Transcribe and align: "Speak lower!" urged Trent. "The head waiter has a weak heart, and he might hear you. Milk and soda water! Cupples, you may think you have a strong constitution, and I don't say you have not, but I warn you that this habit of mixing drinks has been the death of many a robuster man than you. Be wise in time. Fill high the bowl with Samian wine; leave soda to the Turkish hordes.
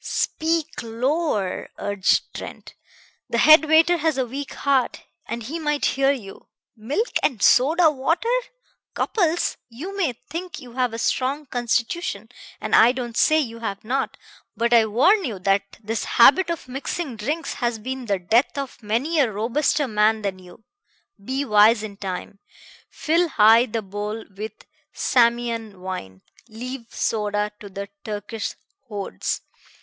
"Speak 0.03 0.81
lower!" 0.81 1.69
urged 1.77 2.33
Trent. 2.33 2.73
"The 3.29 3.37
head 3.37 3.65
waiter 3.65 3.97
has 3.97 4.17
a 4.17 4.25
weak 4.25 4.51
heart, 4.55 5.03
and 5.27 5.43
he 5.43 5.59
might 5.59 5.85
hear 5.93 6.09
you. 6.11 6.47
Milk 6.75 7.17
and 7.21 7.39
soda 7.39 7.91
water! 7.91 8.33
Cupples, 8.95 9.57
you 9.69 9.95
may 9.95 10.13
think 10.27 10.59
you 10.59 10.71
have 10.73 10.91
a 10.91 10.97
strong 10.97 11.45
constitution, 11.45 12.29
and 12.59 12.73
I 12.75 12.93
don't 12.93 13.15
say 13.15 13.37
you 13.37 13.59
have 13.59 13.83
not, 13.83 14.17
but 14.57 14.73
I 14.73 14.87
warn 14.87 15.23
you 15.23 15.37
that 15.37 15.77
this 15.83 16.05
habit 16.17 16.49
of 16.49 16.67
mixing 16.67 17.15
drinks 17.15 17.53
has 17.61 17.77
been 17.77 18.07
the 18.07 18.17
death 18.17 18.57
of 18.57 18.81
many 18.81 19.19
a 19.19 19.31
robuster 19.31 19.87
man 19.87 20.23
than 20.23 20.39
you. 20.39 20.63
Be 21.23 21.45
wise 21.45 21.83
in 21.83 21.97
time. 21.97 22.39
Fill 22.89 23.29
high 23.29 23.67
the 23.67 23.83
bowl 23.83 24.25
with 24.35 24.65
Samian 24.95 25.79
wine; 25.79 26.23
leave 26.49 26.87
soda 26.89 27.51
to 27.59 27.69
the 27.69 27.87
Turkish 28.03 28.55
hordes. 28.87 29.41